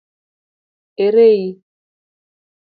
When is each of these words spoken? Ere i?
Ere 1.05 1.27
i? 1.43 1.45